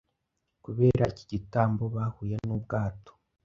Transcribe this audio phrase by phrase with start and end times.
[0.63, 3.11] kubera iki gitamboBahuye n'ubwato